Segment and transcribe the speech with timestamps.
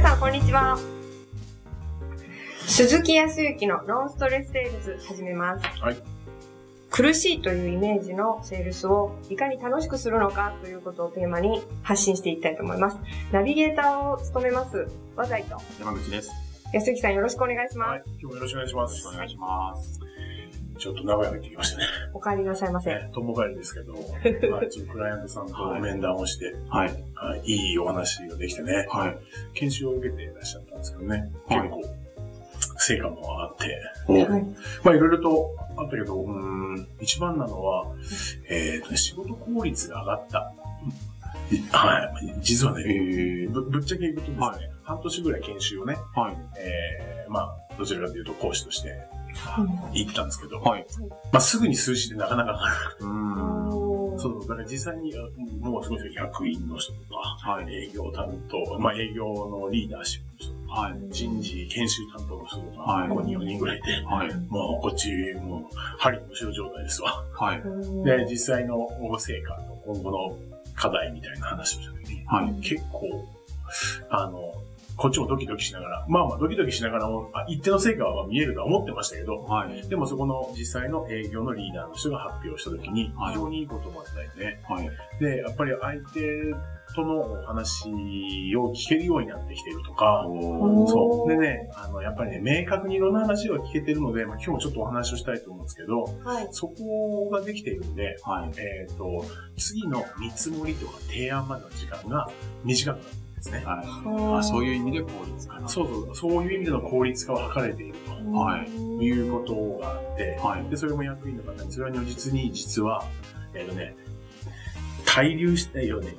[0.00, 0.78] 皆さん、こんにちは。
[2.66, 5.66] 鈴木康之のノンストレスセールス始めます。
[5.78, 5.96] はい。
[6.88, 12.98] 苦しいというイメージのセールスをいかに楽しくするのかということをテーマに発信していきたいと思います。
[13.30, 16.30] ナビゲーターを務めます、和財と山口です。
[16.72, 17.88] 安之さんよろしくお願いします。
[17.90, 18.02] はい。
[18.06, 19.06] 今日もよろしくお願いします。
[19.06, 20.00] お願いします。
[20.80, 21.84] ちょっと名古屋に行ってきましたね。
[22.14, 22.90] お帰りなさいませ。
[22.90, 23.92] ね、とも帰りですけど、
[24.50, 26.92] まあ、ちょっとクライアントさんと面談をして、はい。
[27.14, 29.16] はい、いいお話ができてね、はい。
[29.54, 31.82] 研修を受けていらっしゃったんですけどね、はい結構、
[32.78, 34.26] 成果もあって、おはい。
[34.82, 37.86] まあいろいろとあったけど、うーん、一番なのは、
[38.48, 40.52] えっ、とね、仕事効率が上がった。
[41.52, 42.34] いはい。
[42.40, 46.36] 実はね、えー、ぶぶっちゃけ言うとですね、はい半年ぐらい研修をね、はい。
[46.58, 49.06] えー、まあ、どちらかというと講師として
[49.92, 50.86] 行ってたんですけど、はい。
[51.32, 52.58] まあ、すぐに数字でなかなかな
[52.98, 53.04] く
[54.20, 55.14] そうだから実際に、
[55.60, 57.74] もうすごいですよ、役員の人とか、はい。
[57.74, 60.98] 営業担当、まあ、営業のリーダーシップの人とか、はい。
[61.10, 64.34] 人事研修担当の人とか、はい5人、4人ぐらいいて、はい。
[64.50, 65.10] もうこっち、
[65.40, 67.24] もう、針の後ろ状態ですわ。
[67.32, 67.62] はい。
[68.04, 68.88] で、実際の
[69.18, 70.38] 成果と今後の
[70.74, 72.60] 課題みたいな話をした時に、はい。
[72.60, 73.26] 結構、
[74.10, 74.52] あの、
[75.00, 79.88] こっちもドキドキしながら、まあまあドキドキしながらも、あ一定の成果は見えるとは思ってましたけど、はい。
[79.88, 84.60] でもそこの実際の営業のリーダーの人が発表したときに、はい非常にいい言葉だよね。
[84.68, 84.90] はい。
[85.18, 86.54] で、やっぱり相手
[86.94, 87.88] とのお話
[88.56, 90.26] を聞けるようになってきているとか。
[90.86, 91.30] そう。
[91.30, 96.48] でね、あの、やっぱりね、明確にいろんな話を聞けてるので、まあ、今日もちょっとお話をしたいと思うんですけど、はい。
[96.50, 98.50] そこができているんで、はい。
[98.58, 99.24] えっ、と、
[99.56, 102.28] 次の見積もりとか提案までの時間が
[102.64, 103.62] 短くなるんですね。
[103.64, 104.38] はい。
[104.38, 105.68] あ、そういう意味で効率かな。
[105.68, 108.10] そうそう、そういう意味での効率化を図れていると。
[108.32, 110.68] はいいうことがあって、はい。
[110.68, 113.04] で、それも役員の方に、それは如実に実は、
[113.54, 113.96] えっ、とね、
[115.06, 116.14] 滞留してよね、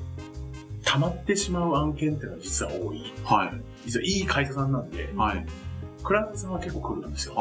[0.84, 3.14] 溜まってしまう案件っていうのは実は多い。
[3.24, 3.52] はい。
[3.86, 5.46] 実はいい会社さんなんで、はい。
[6.04, 7.36] クライアントさんは結構来るんですよ。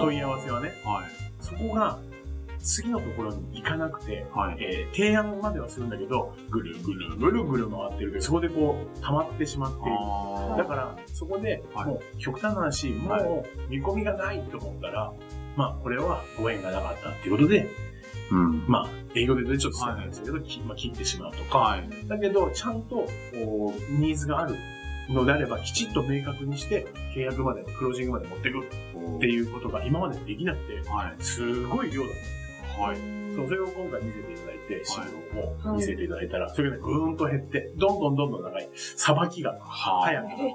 [0.00, 0.72] 問い合わせはね。
[0.84, 1.10] はい。
[1.40, 1.98] そこが、
[2.68, 4.56] 次のところに行かなくて、はい。
[4.60, 9.92] えー提案まではするんだけど、ぐるぐるぐるぐる回ってるけど、そこでこう、溜まってしまっている。
[9.92, 15.12] あだから、そこで、はいもう、極端な話、はいもう、見込みがないと思ったら、
[15.56, 18.34] まあ、これはご縁がなかったっていうことで、ー。
[18.34, 18.64] うん。
[18.68, 21.88] まあ、営業でちょっと伝えないんですけど、きまあ、切ってしまうとか、はい。
[22.06, 24.56] だけど、ちゃんと、こうニーズがある
[25.08, 31.22] のであれば、きちっと明確にして、契約まで、クロージングまで持っていくっていうことが今までできなくて、はい。
[31.22, 32.12] すごい量だっ
[32.78, 32.96] はい。
[32.96, 33.02] た。
[33.46, 35.08] それを今回見せていただいて、資はい
[35.64, 40.42] 料を見せていただいたら、それがね、ぐーんと減って、どんどんどんどん長い、さばきが早くなった。
[40.42, 40.48] へ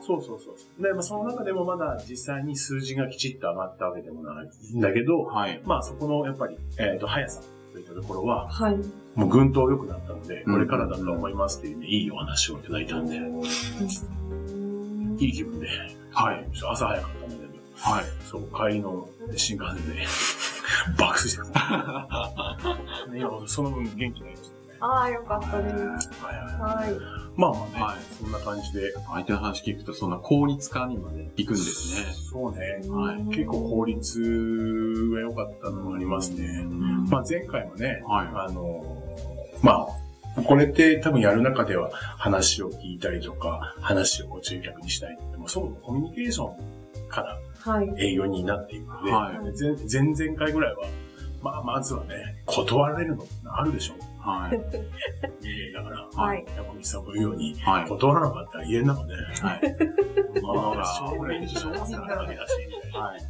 [0.00, 0.82] そうそうそう。
[0.82, 5.60] で、まあ、その中でもまだ実際に数字がきちっと上がったわけでもないんだけど、はい。
[5.64, 7.40] まあそこのやっぱり、えっ、と、速さ
[7.72, 8.76] といったところは、ーはい。
[9.14, 13.18] もうぐんと良くなったので、うんこれからだと思いますっていうね、いいお話をいただいたんで、い
[15.28, 15.68] い気分で、
[16.10, 16.46] はい。
[16.52, 17.44] 朝早かったので、
[17.76, 18.04] はい。
[18.24, 20.04] そう、帰りの新幹線で、
[20.98, 22.08] 爆睡してた。
[23.12, 24.78] ね今その分元気になりましたね。
[24.80, 25.74] ああ、よかったです。
[26.22, 27.24] はい。
[27.36, 32.12] まあまあね、はいそんな感じで、相手の話聞くと、そんな効率化にまで行くんですね。
[32.12, 34.20] そうね、はい結構効率
[35.12, 36.64] が良かったのもありますね。
[37.08, 38.28] まあ前回もね、はい。
[38.34, 39.88] あのーま
[40.36, 47.43] あ、これって多分やる中では話を聞いたりとか、話をこう集客にしたいって、もうそもそもコミュニケーションからはい。
[47.98, 49.32] 営業になっていくので、は
[49.88, 50.86] 前前々回ぐらいは、
[51.42, 53.94] まあまずはね、断られるのってあるでしょ
[54.24, 54.58] はい。
[55.40, 56.22] 人 間だから。
[56.24, 56.44] はい。
[56.56, 57.88] 山口さんが言うように、はい。
[57.88, 59.32] 断らなかったら家の中で、はい。
[60.42, 63.00] まあ、が証明証明になるわけだし、みたいな。
[63.00, 63.20] はい。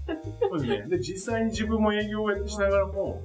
[0.41, 0.89] そうですね。
[0.89, 3.23] で、実際に自分も営業をやってしながらも、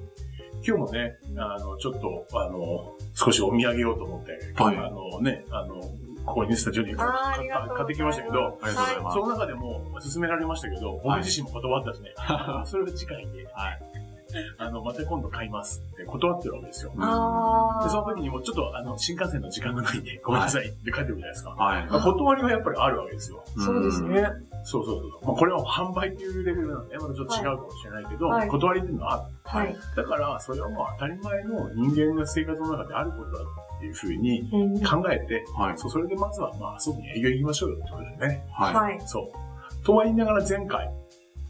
[0.66, 5.80] 今日もね、あの、ちょっと、あの、少しお土産ようと思って、はいあのね、あの、
[6.26, 9.14] ここにスタジオに買ってきましたけど、ありがとうございます。
[9.14, 12.14] その中でも勧められましたけど、僕自身も断ったしね、
[12.66, 14.10] それは次回で、はい。
[14.58, 16.90] あの、また今度買いますって断ってるわけですよ。
[16.92, 21.50] で、その時にもちょっと、あの、新幹線の時間がないんで、ごめんなさいって書いてるじゃないですか。
[21.50, 21.86] はい。
[21.86, 23.42] まあ断りはやっぱりあるわけですよ。
[23.56, 24.26] そうですね。
[24.64, 25.26] そうそうそう。
[25.26, 29.64] まあ、これは販売っていうレベルなんで、またちょっと違うかもしれないけど、はい断りっていうのはある。
[29.64, 29.76] はい。
[29.96, 33.44] だから、それはもう当たり前の人間の生活の中であることだ
[33.80, 35.78] っていうふうにうん考えて、はい。
[35.78, 38.44] そう、それでまずは、まあ、遊びに営業行きましょうよってことでね。
[38.52, 38.74] はい。
[38.74, 39.00] はい。
[39.06, 39.84] そう。
[39.86, 40.90] とは言いながら前回、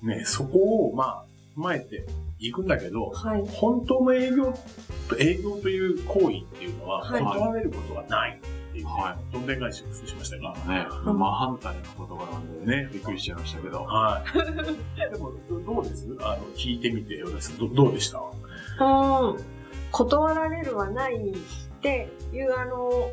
[0.02, 1.24] ね、そこを、まあ、
[1.58, 2.06] 踏まえて
[2.38, 3.42] いくんだけど、はい。
[3.48, 4.54] 本当の営業、
[5.18, 13.82] 営業という行為っていうのは、はい断られることがないっていう、ね、はどんでん返しをしましたが、ね、真反対の言葉なんでね、びっくりしちゃいましたけど。
[13.82, 14.32] はい。
[15.12, 16.06] でも、どどうです？
[16.20, 17.16] あの、聞いてみて、
[17.58, 18.20] どどうでした？
[18.84, 19.36] うん。
[19.90, 21.34] 断られるはない
[21.80, 23.10] っていう、あの、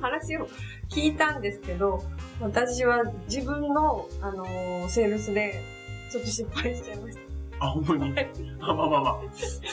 [0.00, 0.48] 話を聞
[0.88, 2.00] 聞いたんですけど、
[2.40, 5.60] 私は自分の、あのーセールスで、
[6.10, 7.18] ちょっと失敗しちゃいまし
[7.58, 8.14] あ、本当に？
[8.60, 9.20] あまあまあまあ。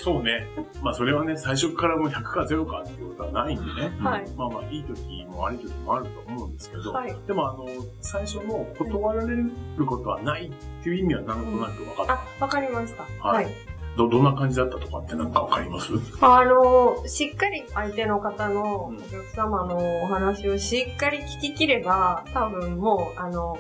[0.04, 0.48] そうね。
[0.82, 3.92] まあそれはね、最初からもう100か0かっていうことはないんでね。
[4.02, 4.10] た。
[4.10, 4.30] はい。
[4.32, 7.16] まあまあ、いい時も悪い時もあると思うんですけど、はい。
[7.28, 7.68] でもあの、
[8.02, 9.52] 最初の断られる
[9.86, 12.14] ことはないっていう意味はなんとなく分かった。
[12.14, 13.04] あ、わかりました。
[13.28, 13.73] ははいい。
[13.98, 15.92] ど、どんな感じだったとかってなんか分かります？
[16.22, 23.58] あの、しっかり相手の方のうんお客様のお話をしっかり聞き切れば、多分もう、あの、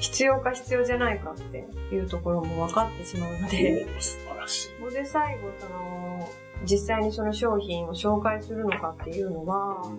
[0.00, 4.68] 必要か必要じゃないかっていうところも分かってしまうので、お素晴らしい。
[4.78, 6.28] そこで最後、その、
[6.64, 9.90] 実際にその商品を紹介するのかっていうのは、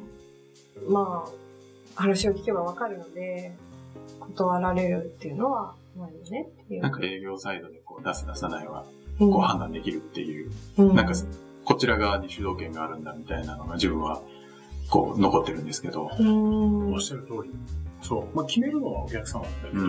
[0.89, 1.31] まあ、
[1.95, 3.55] 話を聞けば分かるので、
[4.19, 6.81] 断られるっていうのはないよねっていう。
[6.81, 11.13] なんか営業サイドでこう出す出さないはうんこう判断できるっていう、うんなんか
[11.63, 14.21] こちら側に主導権があるんだみたいなのが自分は
[14.89, 17.51] こう残ってるんですけど、うんおっしゃる通り。
[18.01, 18.35] そう。
[18.35, 19.87] まあ、決めるのはお客様なんだけど、う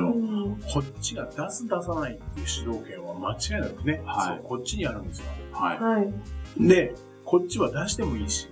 [0.51, 5.27] んこっちが出す出さないっていう主導権は間違いなくね、はいそうこっちにあるんですよ。
[5.53, 5.79] はい。
[5.79, 6.13] はい。
[6.69, 8.49] で、こっちは出してもいいし、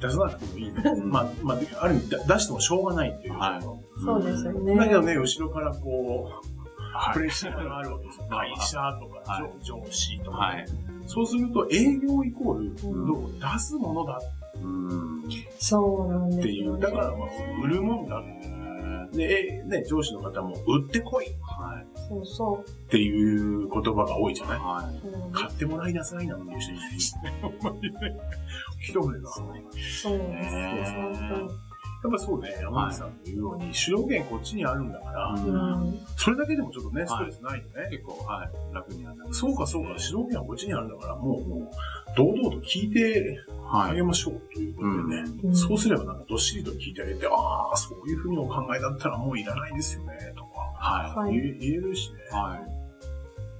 [0.00, 0.72] 出さなくてもいい。
[1.02, 3.38] まあ、まあ、ある意味だ出してもしょうがないっていう。
[3.38, 4.76] はいそうですよね。
[4.76, 6.47] だけどね、後ろからこう、
[6.98, 10.36] はいプレッシャーがあるわけです会社とか、はい上上司とか。
[10.38, 10.66] はい。
[11.06, 14.20] そうすると、営業イコール、うん出すものだ
[14.56, 15.22] うん。
[15.58, 16.78] そうなんですっていう。
[16.78, 17.28] だから、まあ、
[17.62, 18.22] 売るもんだ。
[19.12, 21.86] で、えね、上司の方も、売ってこいっはい。
[22.08, 24.58] そうそていう言葉が多いじゃない？
[24.58, 25.32] はい。
[25.32, 27.32] 買ってもらいなさいなんていう人いない ですね。
[27.40, 27.90] ほんまにね。
[28.80, 29.30] 一人が。
[29.30, 30.18] そうですよ。
[32.00, 35.36] やっぱそうね、山口さんの言うように、主導権こっちにあるんだから、
[36.16, 37.88] それだけでもちょっとね、ストレスないよね。
[37.90, 38.74] 結構、はい。
[38.74, 39.34] 楽にはなる。
[39.34, 41.68] そうかそうか、主導権はこっちにあるんだから、もう、もう、
[42.16, 43.38] 堂々と聞いて
[43.70, 43.96] あはい。
[43.96, 45.24] げましょうということでね。
[45.44, 52.34] うんそうすればなんかどっしりと聞いてあげて、ああ、そういうふうにお考えだったらもういらないですよね、とか、ははい言えるしねい。。
[52.34, 52.77] はい。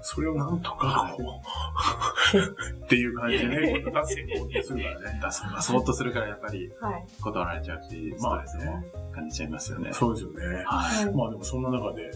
[0.01, 2.39] それをなんとか、こう、
[2.85, 5.21] っていう感じでね、出せこうするからね。
[5.23, 7.07] 出す、出そうとするからやっぱりはい。
[7.21, 9.93] 断られちゃうし、ストレスも感じちゃいますよね。
[9.93, 10.47] そうですよね。
[10.47, 11.05] はい。
[11.07, 12.11] はいまあでもそんな中で、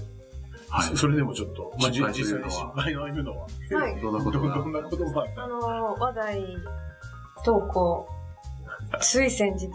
[0.71, 3.47] はいそそれでもちょっと、まあ、実するのは際に失敗の歩むのは、
[3.83, 4.01] はい。
[4.01, 4.55] どんなことが？
[4.55, 6.43] どんなことがあったあの、話題
[7.45, 8.09] 投稿、
[9.01, 9.69] つい先日、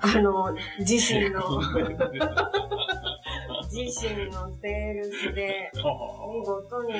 [0.00, 1.40] あの、自身の、
[3.76, 6.94] 自身のセールスで、見事に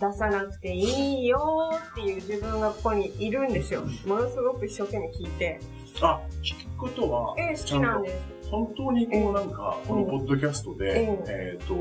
[0.00, 3.82] 出さなくていいよっていう自分がここにいるんですよ。
[4.04, 5.60] ものすごく一生懸命聞いて。
[6.02, 8.36] あ、聞くことは、ええ、好きなんです。
[8.50, 11.74] 本当にこうなんか、このポッドキャストで、えっ、と、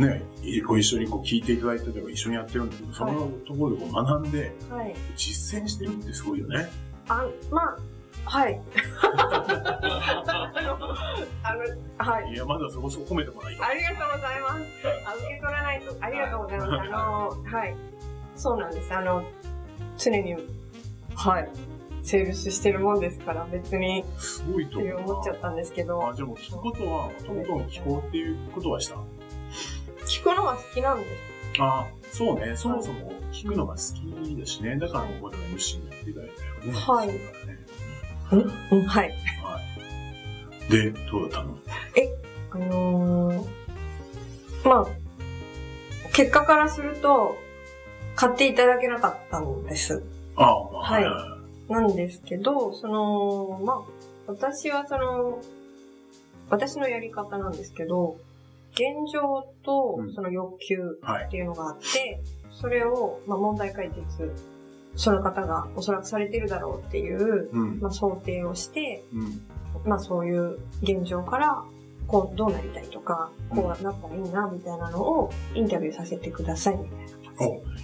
[0.00, 0.22] ね、
[0.66, 4.94] ご一緒にこう聞いていただいてとか一緒にやってるんだけど、そのところでこう学んで、はい。
[5.16, 6.68] 実践してるってすごいよね。
[7.08, 7.76] あ、まあ、
[8.26, 8.60] はい。
[11.42, 11.58] あの、
[11.98, 12.32] はい。
[12.32, 13.64] いや、まずはそこそこ褒めてもらいよ。
[13.64, 14.62] ありがとうございます。
[15.06, 15.96] あ受け取らないと。
[16.00, 16.72] ありがとうございます。
[16.72, 17.28] あの、
[17.58, 17.76] はい。
[18.34, 18.92] そうなんです。
[18.94, 19.24] あの、
[19.96, 20.36] 常に、
[21.14, 21.48] はい。
[22.02, 28.96] セールスしてるもんですから、別に、すごいとって思っちゃったんですけどあ、、じゃあもう聞くことは、とことん聞こうっていうことはした？
[30.06, 31.10] 聞くのが好きなんです。
[31.58, 32.54] あそうね。
[32.56, 33.80] そもそも聞くのが好
[34.28, 34.76] きだしね。
[34.76, 36.78] だからここでも MC にやっていただいたよね。
[36.78, 37.14] はいそ
[38.32, 39.14] うだねうん、はい。
[39.42, 39.60] は
[40.68, 40.72] い。
[40.72, 41.58] で、どうだったの？
[42.50, 43.46] あのー、
[44.64, 44.86] まあ、
[46.12, 47.36] 結果からすると、
[48.14, 50.02] 買っていただけなかったんです。
[50.36, 53.82] ああ、まあ、はいはなんですけど、その、まあ、
[54.26, 55.42] 私はその、
[56.48, 58.16] 私のやり方なんですけど、
[58.72, 61.26] 現状とうんその欲求はい。
[61.26, 64.32] っていうのがあって、それを、まあ、問題解決、
[64.96, 67.80] その方がおそらくされているだろうっていう、うん。
[67.80, 69.40] まあ、想定をして、うん。
[69.88, 71.62] まあ、そういう現状から、
[72.08, 77.16] こう、どうなりたいとか、こうなったらいいな、みたいなのをインタビューさせてください、みたいな。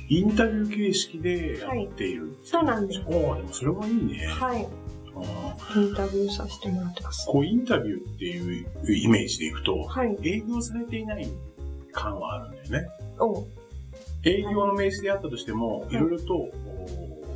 [0.08, 2.36] インタビュー形式でやっている。
[2.42, 3.02] そうなんです。
[3.06, 4.26] おおでもそれはいいね。
[4.26, 4.66] はい。
[5.14, 7.32] あインタビューさせてもらってますー。
[7.32, 10.16] こう、インタビューっていうイメージでいくと、はい。
[10.22, 11.28] 営業されていない
[11.92, 12.88] 感はあるんだよね。
[13.18, 13.46] お
[14.24, 16.52] 営業の名刺であったとしても、いいろいろと、お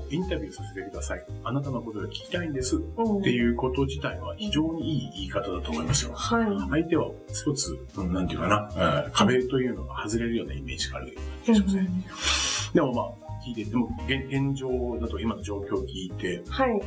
[0.09, 1.27] インタビューさせてください。
[1.43, 2.77] あなたのことが聞きたいんです。
[2.77, 3.19] うん。
[3.19, 6.13] っていうこと自体は非常にいい言い方だと思いますよ。
[6.15, 6.47] はい。
[6.71, 11.89] 相手は一つ、うんなんていうかな、うん壁というのが外れるようなイメージがある気がしますね。
[12.73, 14.69] でもまあ、聞いて、でも現現状
[15.01, 16.81] だと今の状況を聞いて、はい。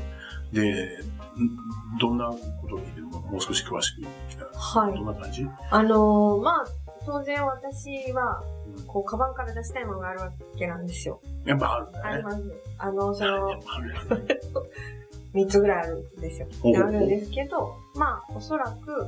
[0.53, 2.37] で、んどんなこ
[2.69, 4.47] とを聞いてももう少し詳しく聞きたい。
[4.53, 5.05] はいどん。
[5.05, 5.45] な感じ？
[5.71, 6.65] あのーまあ、
[7.09, 11.19] 当然私は、うんこう、カバンから出したいものがあるわけなんですよ。
[11.45, 12.05] やっぱあるんだね。
[12.07, 12.43] あります。
[12.77, 14.39] あの、 そやのっ、ぱあるよね。
[15.33, 16.47] 3つぐらいあるんですよ。
[16.63, 19.07] あるんですけど、まあ、おそらく、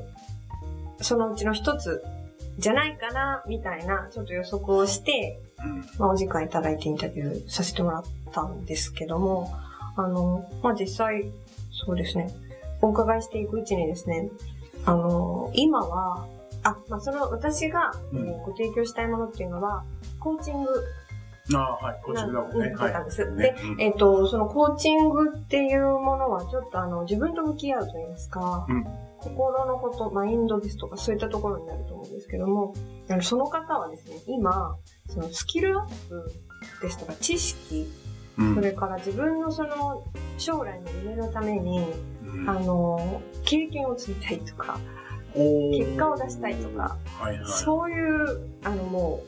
[1.02, 2.04] そのうちの一つ
[2.58, 5.78] じゃないかな、みたいな、ちょっと予測をして、うん。
[6.00, 9.52] まあ、お時間いただいてインタビューさせてもらったんですけども、
[9.96, 11.32] あの、まあ、実際、
[11.86, 12.32] そうですね、
[12.82, 14.30] お伺いしていくうちにですね、
[14.86, 16.28] あの、今は、
[16.64, 18.28] あ、まあ、その、私が、うん。
[18.28, 19.84] えーご提供したいものっていうのは、
[20.20, 20.70] コーチング。
[21.54, 22.02] ああ、はい。
[22.04, 22.68] こっちだもんね。
[22.68, 23.32] うんはったんです。
[23.32, 23.56] ね。
[23.56, 23.82] でうん。
[23.82, 28.86] えっ、と、そのコーチングっていうものは、ちょっとあの、自分と向き合うといいますか、うん。
[29.22, 32.74] 心のこと、マインドですとか、そういったところになると思うんですけども、
[33.10, 34.76] あのその方はですね、今、
[35.08, 36.32] そのスキルアップ
[36.82, 37.88] ですとか、知識、
[38.38, 38.56] うん。
[38.56, 40.04] それから自分のその、
[40.38, 41.86] 将来の夢のために、
[42.26, 42.50] うん。
[42.50, 44.80] あの、経験を積みたいとか、
[45.36, 47.46] 結果を出したいとか、はいはい。
[47.46, 49.24] そういう、あのも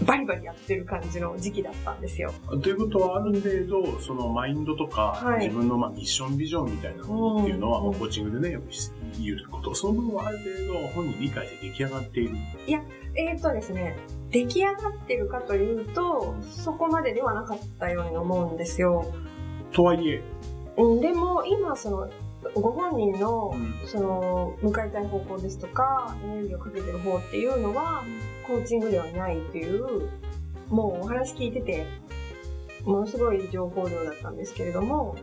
[0.00, 2.32] う、バリバリやってる感じの時期だったんですよ。
[2.62, 8.66] ということは、ある程度、そのマインドとか、はい自分のまあミッションビジョンみたいなものっていうのは、うんまあコーチングでね、よく
[9.20, 12.36] 言うこと、その部分はある程度本人理解して出来上がっている。
[13.14, 13.96] えーとですね、
[14.30, 19.12] 出来上がってるかというと、そこまでではなかったように思うんですよ。
[19.72, 20.22] とはいえ、
[20.76, 22.08] うん、でも、今、その、
[22.54, 23.74] ご本人の、うん。
[23.86, 28.04] その、向かいたい方向ですとか、エネルギーをかけてる方っていうのは、
[28.46, 30.08] コーチングではないっていう、
[30.68, 31.86] もうお話聞いてて、
[32.84, 35.16] ものすごい情報量だったんですけれども、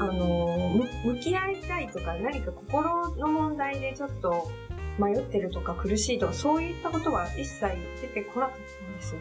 [0.00, 0.70] あの、
[1.04, 4.50] む向き合いたいとか、何か心の問題でちょっと
[4.98, 7.66] 迷ってるとか苦しいとか、そういったことは一切
[8.00, 9.20] 出てこなかったんですよ。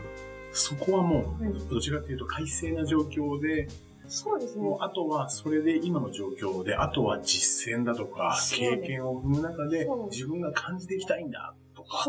[0.53, 3.67] そこはもはい、う、どちらかというと、快晴な状況で、
[4.12, 4.84] そうですねもう。
[4.84, 12.06] あとは、それで今の状況で、あとは実践だとか、経験を踏む中で自分が感じていきたいんだとか、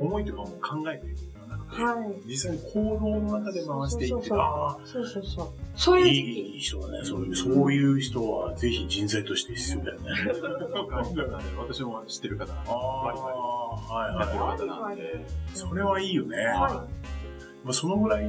[0.00, 2.20] 思いとかも考えているのではなくて、はい。
[2.26, 5.48] 実際に行動の中で回していって、そうそうそうああ、そうそうそう。
[5.76, 6.06] そういう。
[6.08, 7.04] いい人だね。
[7.04, 10.10] そういう、そういう人はぜひ人材として必要だよね。
[11.58, 14.58] 私も知ってる方なんで、あバリバあ、はいリやってるはい。
[14.58, 16.36] 方なんで、それはいいよね。
[16.46, 16.84] は
[17.64, 18.28] まあ、そのぐらい、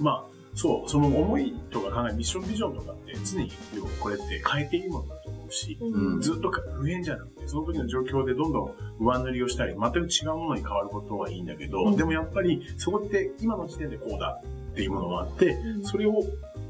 [0.00, 0.29] まあ、
[0.60, 6.20] そう、その思いとか考え、ミッションビジョンとかって常に要はこれって変えていいものだと思うし、うん。
[6.20, 11.96] ずっと不変じゃなくて、その時の状況でどんどん上塗りをしたり、全く違うものに変わることはいいんだけど、うん。
[11.96, 15.82] でもやっぱりそこって今の時点でこうだっていうものがあって、うん。
[15.82, 16.22] それを、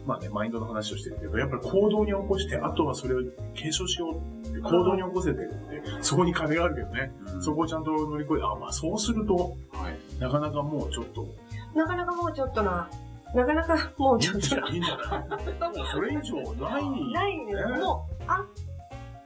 [0.06, 3.18] まあね、マインドの話をしてるけど、やっぱり行動に起こして、あとはそれを
[3.54, 10.20] 継承しようって、行動に起こせてるって、そこに壁があるけどね、そこをちゃんと乗り越えて、あ、まあそうすると、はい。
[10.20, 11.26] なかなかもうちょっと、
[11.75, 12.88] なかなかもうちょっとな、
[13.34, 14.68] なかなかもうちょっと。
[14.68, 15.18] いいいんじゃな。
[15.18, 17.12] いもうそれ以上ない。
[17.12, 18.44] ないんですねもう、あ、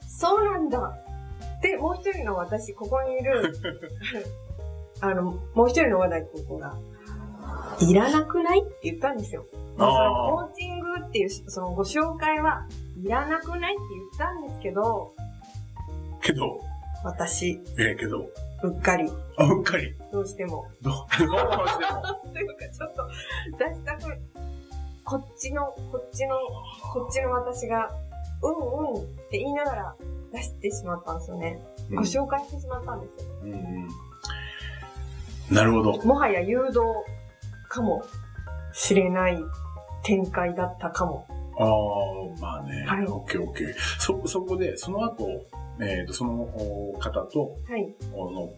[0.06, 0.98] そうなんだ。
[1.62, 3.54] で、もう一人の私、ここにいる、
[5.00, 6.76] あの、もう一人の話題高校が、
[7.80, 9.46] いらなくないって言ったんですよ。
[9.76, 12.66] まあ、そのコーチングっていう、そのご紹介は
[13.02, 15.12] いらなくないって言ったんですけど、
[16.20, 16.60] けど、
[17.02, 18.30] 私、ええけど、
[18.64, 19.94] うっかり、あ、うっかり。
[20.10, 20.66] どうしても。
[20.80, 21.32] どう、どうしても。
[22.32, 23.08] というか、ちょっと、
[23.58, 24.18] 出したく、
[25.04, 26.36] こっちの、こっちの、
[26.94, 27.90] こっちの私が、
[28.42, 29.94] うんうんって言いながら
[30.32, 31.58] 出してしまったんですよね。
[31.90, 33.30] ご紹介してしまったんですよ。
[33.42, 33.88] うんうん
[35.50, 36.02] なるほど。
[36.04, 36.80] もはや誘導
[37.68, 38.02] かも
[38.72, 39.38] しれない
[40.02, 41.26] 展開だったかも。
[41.58, 42.84] ああ、まあね。
[42.86, 43.74] はいオッケーオッケー。
[43.98, 45.26] そ、そこで、その後、
[45.80, 47.94] えっ、と、そのお方と、はい。
[48.12, 48.52] この、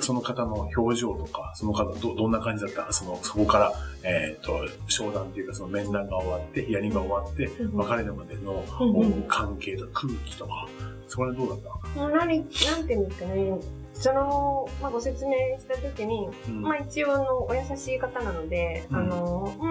[0.00, 2.92] その方の表情とか、その方ど、どんな感じだった？
[2.92, 7.76] その、そこから、えっ、と、商談っていうか、その面談が終わって、ヒアリングが終わって、うん。
[7.76, 9.22] 別れるまでの、うん。
[9.28, 10.66] 関係とか空気とか、
[11.08, 13.60] そこら辺どうだっもう何、なんていうんですかね。
[13.94, 16.62] その、まあ、ご説明したときに、た、うん。
[16.62, 18.96] まあ、一応あの、お優しい方なので、うん。
[18.96, 19.62] あの、う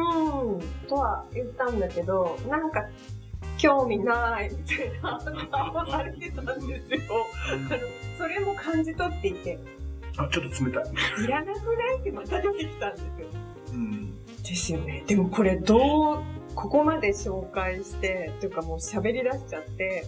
[0.56, 2.88] ーん、とは言ったんだけど、なんか、
[3.62, 5.20] 興味ない、みたいな
[5.52, 7.28] 顔されてたんですよ。
[7.48, 7.80] あの、
[8.18, 9.60] それも感じ取っていて、
[10.18, 11.24] あ、ちょっと冷たい。
[11.24, 13.28] いらなくないってまた出てきたんですよ。
[13.74, 14.26] うん。
[14.26, 15.04] ですよね。
[15.06, 16.24] でもこれどう、
[16.56, 20.06] ここまで紹介して、というかもう喋り出しちゃって、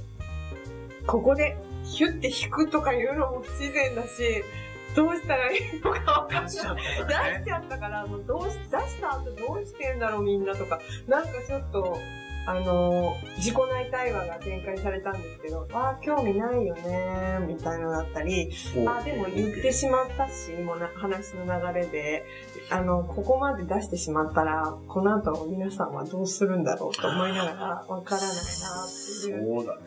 [1.06, 4.44] ここでヒュッて引くとかいうのも不自然だし、
[4.96, 6.50] どうしたらいいのかわかんない。
[6.50, 7.44] 出しちゃった出からね。
[7.44, 12.00] しちゃったから、もうどうし、出した後どうしてんだろうみんなとか、なんかちょっと、
[12.46, 18.50] あのー自己内対話が展開されたんですけど、ああ、興味ないよねみたいなのだったり、
[18.88, 22.24] あでも言ってしまったし、もうな話の流れで、
[22.70, 28.42] あの、ここまで出してしまったら、この後皆さんはどうするんだろうと思いながら、わからないなっ
[29.24, 29.58] ていう。
[29.58, 29.82] そうだね。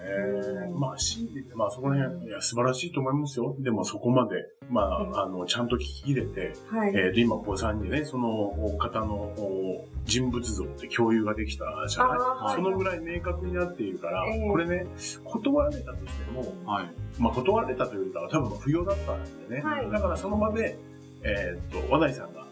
[0.71, 3.55] うんまあ、信じて、まあ、そこら辺、いや、素晴らしいと思いますよ。
[3.61, 4.35] でも、そこまで、
[4.69, 6.95] まあ、あの、ちゃんと聞き入れて、はい。
[6.95, 12.19] えっ、と、今、こう3人でね、そのお方のお人物像って共有ができたじゃない？
[12.19, 14.87] あーそのぐらい明確になっているから、ええこれね、
[15.25, 16.91] 断られたとしても、はい。
[17.19, 19.63] まあ断られたというか、多分不要だったんでね。
[19.63, 20.79] はいだからその場で、
[21.23, 22.47] えーっと、和田井さんが、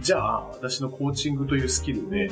[0.00, 2.30] じゃあ私のコーチングというスキルで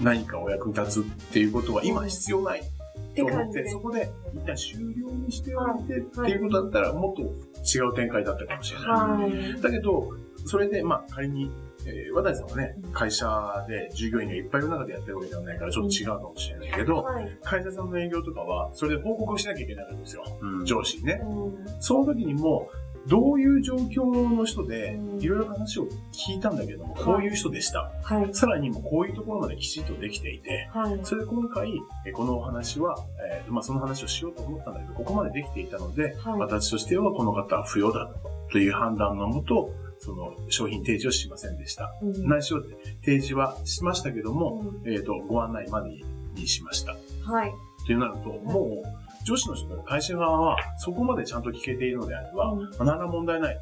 [0.00, 2.74] 何かお役に立つっていうことは今必要ないって
[3.22, 9.60] と思って、そこで一旦終了にしておいてっていうことだったらもっと違う展開だったかもしれない。
[9.60, 10.10] だけど、
[10.46, 11.50] それで、まあ、仮に、
[11.86, 17.38] えー、和田井さんはね、会社で従業員がいっぱいいる中でやってるわけではないから、ちょっと違うかもしれないけど、はい。
[17.42, 20.24] 会社さんの営業とかは、それで報告しなきゃいけないわけですよ。
[20.40, 21.20] うん上司にね。
[21.22, 22.70] うんその時にも、
[23.06, 27.92] どういう状況の人でう、んいろいろ話を聞いたんだけども、こういう人でした。
[28.02, 28.34] はい。
[28.34, 30.98] さらにもうこういうところまできちっとできていて、はい。
[31.02, 31.70] それで今回、
[32.06, 32.96] えこのお話は、
[33.30, 38.10] えーまあ、その話をしようと思ったんだけど、ここまでできていたので、はい私としてはこの方は不要だ
[38.50, 39.70] という判断のもと、
[40.04, 41.94] その商品提示をしませんでした。
[42.02, 42.62] うん内緒
[43.00, 45.90] 提示はしましたけども、うえっ、と、ご案内まで
[46.34, 46.94] にしました。
[47.24, 47.48] はい。
[47.48, 53.58] っていうなると、もう、上司の人とか会社側は、そこまでちゃんと聞けているのであれば、うんまあ何ら問題ない。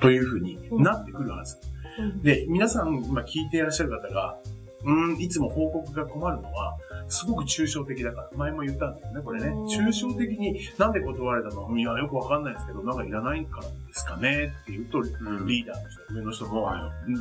[0.00, 1.56] というふうになってくるはず。
[1.98, 4.38] うんで、皆さん、今聞いていらっしゃる方が、
[4.84, 6.76] うーん、いつも報告が困るのは、
[7.08, 8.30] すごく抽象的だから。
[8.36, 9.66] 前も言ったんだよね、これねうん。
[9.66, 16.70] 抽象的に、なんで断られたのいや、よくわかんないですけど、なんかいらないからですかねって言うと、うんリーダーの人、上の人も、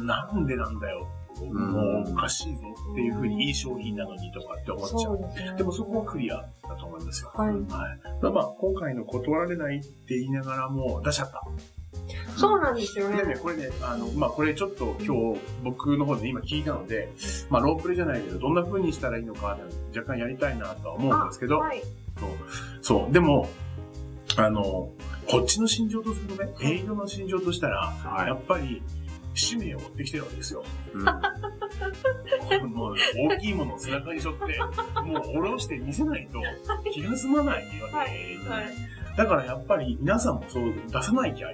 [0.05, 1.07] なんでなんだよ。
[1.45, 2.61] んもうおかしいぞ
[2.91, 5.21] っていうふうにいい商品なのにとかって思っちゃそうう。
[5.21, 5.57] ですね。
[5.57, 7.31] でもそこはクリアだと思いますよ。
[7.33, 7.49] はい。
[7.49, 7.63] はい。
[8.33, 11.41] まあ、今回の断られないって言いながらも出しちゃった。
[12.37, 13.35] そうなんですよでね、ね。
[13.35, 17.09] これね、あの、まあ、これちょっと今日僕の方で今聞いたので、
[17.49, 19.57] まあ、ロープレじゃないけど、どんな風にしたらいいのか、
[19.95, 21.83] 若干やりたいなとは思うんですけど、はい。
[22.81, 23.13] そう。
[23.13, 23.49] でも、
[24.37, 24.91] あの、
[25.27, 28.81] こっちの心情とするとね、営業の心情としたら、はいやっぱり、
[29.33, 30.63] 使命を持ってきてるわけですよ。
[30.93, 31.05] うん
[32.73, 32.95] もう
[33.29, 34.59] 大きいものを背中に背負って、
[35.05, 36.41] もう下ろして見せないと
[36.91, 38.07] 気が済まないわけ、はい
[38.47, 38.73] はい
[39.17, 41.49] だからやっぱり皆さんもそう出さないきゃ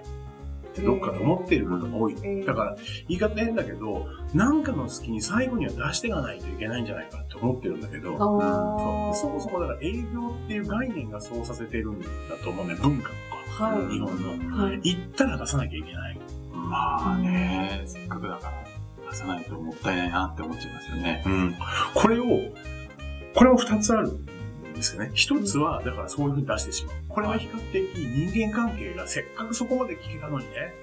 [0.76, 2.16] ってどっかで思っていることが多い。
[2.22, 2.76] えーだから
[3.08, 12.08] 言い方変だけど、なんかの隙に最後には出していかないといけないんじゃないかって思ってるんだけど、うーそもそもだから営業っていう概念がそうさせてるんだ
[12.44, 13.16] と思うね、文化と
[13.58, 14.64] か、はい日本の。
[14.64, 14.82] はい。
[14.84, 16.20] 行ったら出さなきゃいけない。
[16.52, 18.52] まあね、せっかくだか
[19.06, 21.24] ら出さないともったいないなって思っちゃいますよね。
[21.26, 21.56] うん。
[21.94, 22.26] これを、
[23.34, 24.26] これも二つあるん
[24.76, 25.12] ですよね。
[25.14, 26.96] 一つは、だからそういうふうに出してしまう。
[27.10, 30.74] これは比較的人間関係がせっかくそこまで聞けたのにね、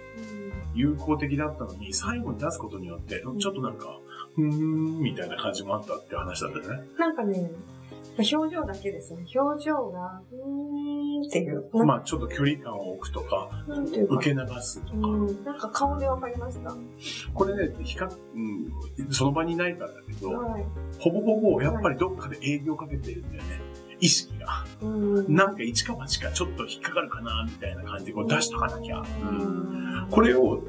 [0.75, 3.99] 有効的だったのに、最後に出すことによって、うんちょっとなんか、
[4.37, 6.89] うーん、みたいな感じもあったって話だったよね。
[6.99, 7.51] なんかね、
[8.19, 9.25] 表情だけですね。
[9.35, 11.69] 表情が、うーんっていう。
[11.85, 13.65] まあ、ちょっと距離感を置くとか、か。
[13.69, 14.97] 受け流すとか。
[14.97, 16.75] うん、なんか顔でわかりました。
[17.35, 18.39] これね、比較、う
[19.09, 20.65] ん、その場にいないからだけど、はい。
[20.99, 23.72] ほぼほぼやっぱりどっかで営業かけてるんだよね。
[24.03, 24.67] 意識が。
[24.83, 24.87] う
[25.23, 25.35] ん。
[25.35, 28.99] なんか一か八かちょっと引っかかるかな、みたいな感じでこう出しとかなきゃ。
[28.99, 30.09] うん。
[30.11, 30.61] これを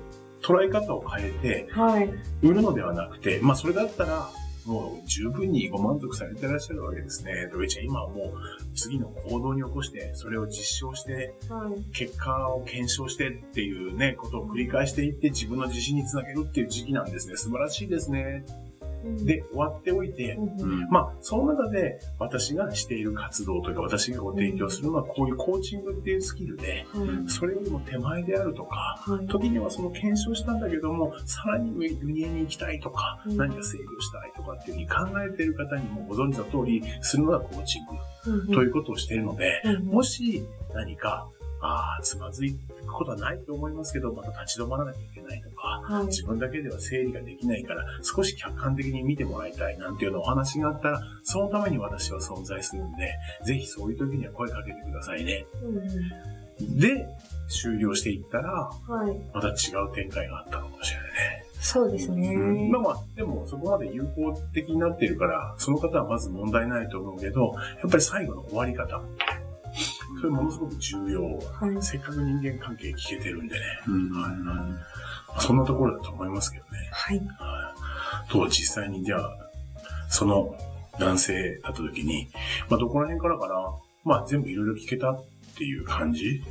[0.41, 2.09] 捉え方を変えて、はい。
[2.43, 4.29] 売るのではなくて、まあそれだったら、
[4.65, 7.49] もう十分にご満足されてらっしゃるわけですね。
[7.51, 8.33] ドイちゃん、今はもう
[8.75, 11.81] 次の行動に起こして、それを実証して、はい。
[11.91, 17.35] 結果を検証してっていうね、ことを繰り返していって自分の自信につなげるっていう時期なんですね。
[17.35, 18.45] 素晴らしいですね。
[19.03, 20.37] うん、で、終わっておいて
[20.89, 27.29] まあ、その中で私がしている活動というか、私がご提供するのはこういうコーチングっていうスキルで、はい。
[27.29, 29.27] それよりも手前であるとか、はい。
[29.27, 33.37] 時にはその検証したんだけども、さらに上上に行きたいとか、うん。
[33.37, 37.85] 何か制御したいとかっていうふうに考えている方にもご存知の通り、するのがコーチン
[38.47, 41.27] グということをしているので、うん、もし何か、
[41.65, 46.07] ああ、つまずいくことはないと思いますけど、また立ち止まらなきゃいけないとか、はい。
[46.07, 55.45] 自分だけでは整理ができないから、少し客観的に見てもらいたいなんていうのお話があったら、そのために私は存在するんで、ぜひそういう時には声かけてくださいね。
[56.59, 56.77] うん。
[56.77, 57.07] で、
[57.47, 59.17] 終了していったら、はい。
[59.33, 59.55] また違う
[59.95, 61.43] 展開があったのかもしれないね。
[61.61, 62.27] そうですね。
[62.35, 69.01] うんまあまあ、でもそこまで有効的になっているから、その方はまず問題ないと思うけど、やっぱり最後の終わり方。
[70.23, 71.21] それものすごく重要。
[71.21, 71.83] はい。
[71.83, 73.61] せっかく人間関係聞けてるんでね。
[73.87, 74.09] うん
[75.37, 76.71] そんなところだと思いますけどね。
[76.93, 77.17] はい。
[77.17, 77.75] は
[78.25, 78.31] い。
[78.31, 79.37] と、実際にじゃあ、
[80.07, 80.55] その
[80.97, 82.29] 男性だった時に、
[82.69, 83.53] まあどこら辺からかな、
[84.05, 85.25] まあ全部いろいろ聞けたっ
[85.57, 86.41] ていう感じ？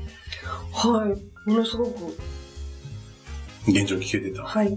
[0.75, 1.49] はい。
[1.49, 2.15] ものすごく。
[3.67, 4.43] 現状聞けてた。
[4.43, 4.71] はい。
[4.71, 4.77] な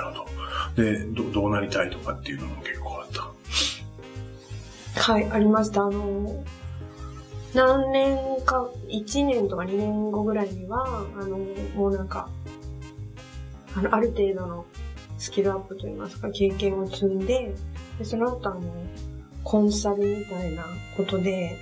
[0.00, 0.26] るほ
[0.74, 0.82] ど。
[0.82, 3.08] で、どどうなりたいとかっていうのも結構あっ
[4.96, 5.12] た。
[5.12, 5.82] はい、ありました。
[5.82, 6.42] あの、
[7.56, 11.38] 何年か、1年とか2年後ぐらいには、あの、
[11.74, 12.28] もうなんか、
[13.74, 14.66] あの、ある程度の
[15.16, 17.54] スキルアップといいますか、経験を積んで、
[17.98, 18.62] でその後あの、
[19.42, 20.66] コンサルみたいな
[20.98, 21.56] ことで、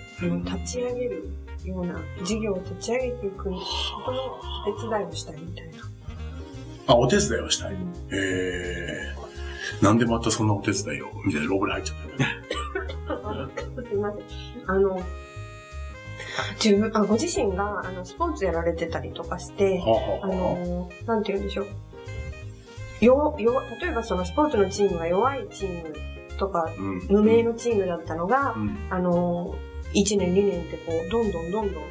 [0.44, 1.28] 立ち上げる
[1.64, 3.50] ような事業を立ち上げていくこ
[4.04, 4.26] との
[4.66, 5.74] お手伝いをしたりみたいな。
[6.88, 7.74] あ、お手伝いをしたい。
[7.74, 7.76] へ
[8.12, 9.84] えー。
[9.84, 11.96] なんでまたそんなお手伝いをみたいなロゴで入っちゃっ
[13.76, 14.70] た すいません。
[14.70, 15.00] あの、
[16.62, 19.82] 自分、あご自身があのスポーツやられてたりとかして、
[20.22, 21.66] あの、なんて言うんでしょう。
[23.04, 25.94] よ、よ、例えばそのスポーツのチームが弱いチーム
[26.38, 29.54] とか、うん、無名のチームだったのが、うん、あの、
[29.94, 31.82] 1年2年ってこう、どんどんどんどん、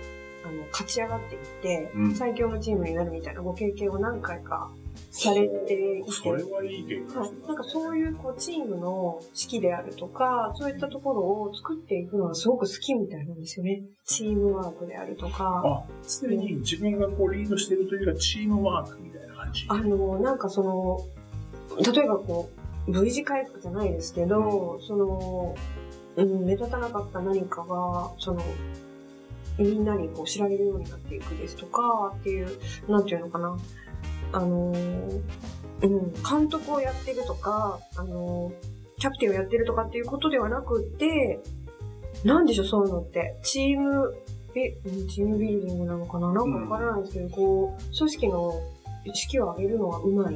[0.46, 4.72] あの、勝ち上がっていって、うん、最強のチームになるみたいなご経験を何回か
[5.16, 6.12] されていて。
[6.12, 7.22] それはいい経験ですね。
[7.22, 7.32] はい。
[7.48, 13.84] なんかそういうこう、チームの指揮であるとか、そういったところを作っていくのがすごく好きみたいなんですよね。
[14.06, 15.62] チームワークであるとか。
[15.64, 15.84] あ、
[16.22, 19.66] 常に自分がこう、リードしてるというか、チームワークみたいな感じ？
[19.70, 21.00] あの、なんかその、
[21.80, 22.50] 例えばこ
[22.88, 25.56] う、V 字回復じゃないですけど、その、
[26.16, 28.42] うん、目立たなかった何かが、その、
[29.58, 32.50] みんなにこう知られるようになっていくですとか、っていう、
[32.88, 33.56] なんていうのかな。
[34.34, 35.22] あのー、
[35.82, 41.40] うん、監督をやってるとか、あのー、キャプテンをやってるとかっていうことではなくって、
[42.24, 43.38] なんでしょう、そういうのって。
[43.44, 44.14] チーム
[44.54, 44.76] ビ、
[45.10, 46.32] チームビルディングなのかな？
[46.34, 48.62] なんかわからないですけど、うん、こう、組織の
[49.06, 50.36] 意識を上げるのはうまい。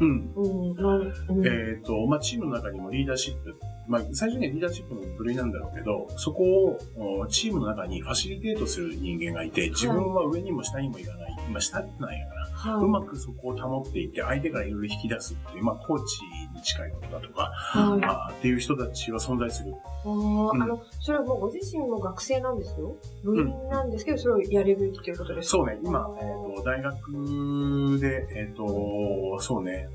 [0.00, 0.32] うん。
[0.36, 16.24] うん、うん、えっ、ー、と、まあ、チームの中にもリーダーシップまあ、最初にはリーダーシップの部類なんだろうけど、そこをチームの中にファシリテートする人間がいて、自分は上にも下にもいかない、今下ってないやから、はい、うまくそこを保っていって、相手からいろいろ引き出すっていう、まあ、コーチ
[16.54, 19.74] に近いことだとか、はい、あっていう人たちは存在する。
[20.04, 22.96] あ,、うん、あの、それはもうご自身も学生なんですよ。
[23.22, 25.50] 部員なんですけど、うん、それをやれるっていうことです。
[25.50, 29.88] かそうね、今、えっ、ー、と、大学で、えっ、ー、と、そうね、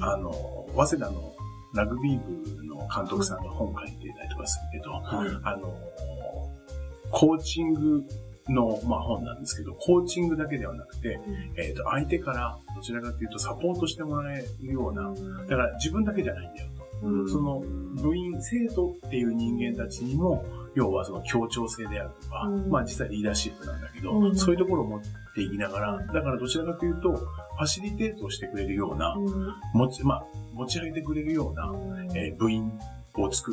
[0.00, 0.32] あの、
[0.74, 1.34] 早稲田の
[1.74, 5.72] ラグビー部の監督さんが本書いていたりとかするけど、はい、あの、
[7.10, 8.04] コーチング
[8.48, 15.12] の、まあ、本なんですけど、コーチングだけではなくて、うん、えっ、ー、と、相手からどちらかというとサポートしてもらえるような、
[15.46, 17.06] だから自分だけじゃないんだよと。
[17.06, 25.00] うん、その部員、生徒っていう人間たちにも、要はその協調性であるとか、うん、まあ実際リーダーシップなんだけど、うん、そういうところを持っ
[25.34, 29.16] ていきながら、だからどちらかというと、ファシリテートをしてくれるような、
[29.74, 31.72] 持ち、まあ、持ち上げてくれるような、
[32.14, 32.72] えー、部員
[33.22, 33.52] を作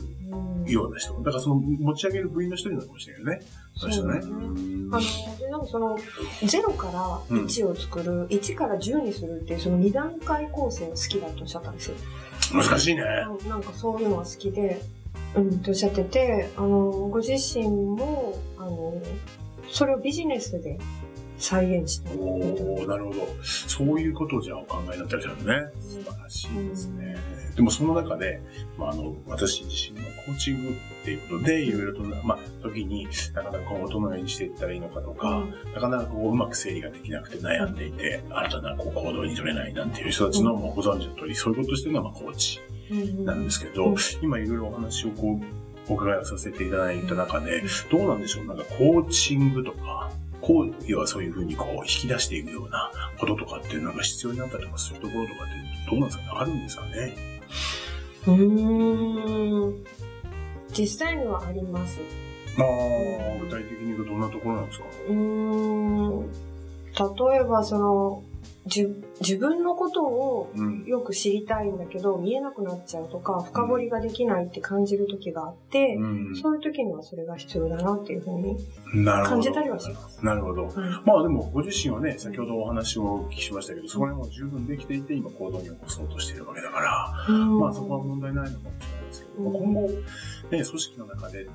[0.65, 1.13] るような人。
[1.21, 3.45] だからその持ち上げる部員の一人なのかもしれないよね。
[3.75, 4.19] そう人ね。
[4.21, 5.97] あの、で、なんかその、
[6.41, 11.95] 0から1を作る、うん、1から10にするっていう、その2段階構成が好きだとおっしゃったんですよ。
[12.53, 13.03] 難しいね。
[13.47, 14.81] なんかそういうのが好きで、
[15.35, 19.01] うん、とおっしゃってて、あの、ご自身も、あの、
[19.69, 20.79] それをビジネスで
[21.37, 23.27] 再現しておおなるほど。
[23.43, 26.03] そういうことをじゃあお考えになってらっしゃるんですね。
[26.03, 27.17] 素晴らしいですね。
[27.49, 28.41] うん、でもその中で、
[28.77, 42.61] まあ、あの、私自身のコーチングっていうことで、いろいろと、まあ、時になかなかどのようにしていったらいいのかとか、うん、なかなかこう、うまく整理ができなくて悩んでいて、新たなこう行動に取れないなんていう人たちの、もうご存知の通り、そういうことをしてるのが、まあ、コーチ
[43.23, 45.45] なんですけど、今いろいろお話をこう、
[45.87, 48.45] お伺いをさせていただいた中で、どうなんでしょう？
[48.45, 57.15] なんかコーチングとか、こう、要はそういうふうにこう、引き出していくようなこととかっていうのが必要になったりとかするところとかってどうなんですかねあるんですかね？
[58.27, 59.85] うーん。
[60.77, 61.99] 実際にはあります。
[62.57, 62.67] まあ、
[63.41, 64.85] 具体的に言うとどんなところなんですか？
[65.07, 66.31] うーん。
[67.31, 68.23] 例えばその、
[68.67, 68.87] じ
[69.21, 70.51] 自分のことを
[70.85, 78.57] よく知りたいんだけど、うん、見えなくなっちゃうとか、深掘りができないって感じる時があって、うん、そういう時にはそれが必要だなっていうふうに
[79.05, 80.25] 感じたりはします。
[80.25, 80.65] なるほど。
[80.65, 80.73] はい、
[81.05, 89.99] まあでも、ご自身はね、先ほどお話をお聞きしましたけど、それも十分できていて、今行動に起こそうとしているわけだから、まあそこは問題ないのかもしれないですけど、今後、ね、
[90.49, 91.51] 組織の中でと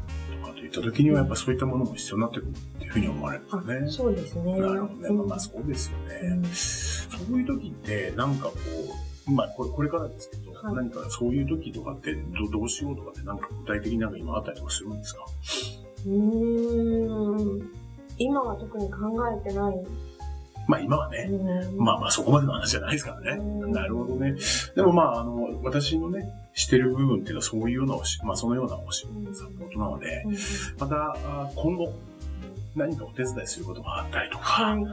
[0.46, 3.90] かといった時には、やっぱそういったものも必要になってくるっていうふうに思われるんですね。
[3.90, 4.60] そうですね。
[4.60, 5.10] なるほどね。
[5.10, 6.99] まあ、まあそうですよね。
[7.10, 8.54] そういう時って、なんかこ
[9.28, 15.24] う、まあこれこれからですけど、はい、何かそういう時とかってどどうしようとかってなんか具体的になんか今あったりとかするんですか？
[16.06, 17.70] うーん。
[18.18, 19.76] 今は特に考えてない。
[20.68, 21.28] まあ今はね、
[21.76, 23.42] まあまあそこまでの話じゃないですからね。
[23.72, 24.36] なるほどね。
[24.76, 30.24] でもまああの、私のね、してる部分っていうのはそういうようなおし、まあそのようなお仕事、サポートなので、
[30.78, 31.16] また
[31.56, 31.92] 今後
[32.76, 34.84] 何かお手伝いすることがあったりとか、はい、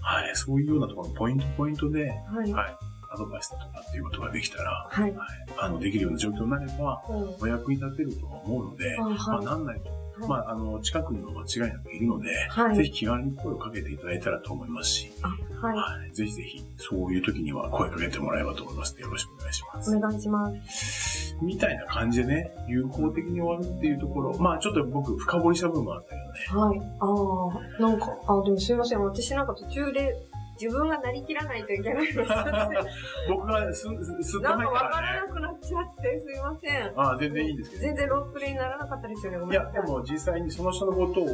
[0.00, 2.76] はい、そういうようなところのポイントポイントで、はい、はい、
[3.10, 7.02] アドバイスだとかっていうことができたら、はい、はい、あの、できるような状況になれば、
[7.40, 15.12] お役に立てると思うので、まあなんないとまあ、あの、近くにも間違いなくいるので、はい、ぜひ気軽に声をかけていただいたらと思いますし、
[15.60, 19.96] はい、はい、ぜひぜひ、そういう時には声かけてもらえばと思いますので、よろしくお願いします。
[19.96, 21.36] お願いします。
[21.42, 26.62] みたいな感じでね、友好的に終わるっていうところ、まあちょっと僕深掘りした部分もあったけどね。
[26.62, 26.80] はい。
[27.00, 29.02] ああ、なんか、あでもすいません。
[29.02, 30.16] 私なんか途中で
[30.60, 32.24] 自分がなりきらないといけないの
[33.34, 33.82] 僕がす、
[34.22, 35.28] す、すっと入ったなんかわかららね。
[35.28, 36.92] なくなっちゃって、すいません。
[36.96, 37.82] ああ、全然いいんですけど。
[37.82, 39.38] 全然ロープレイにならなかったですよね。
[39.38, 41.26] ごいやめんな、さでも実際にその人のことを